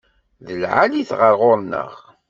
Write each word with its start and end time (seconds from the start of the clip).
D 0.45 0.47
lɛali-t 0.61 1.11
ɣer 1.19 1.33
ɣur-neɣ. 1.41 1.93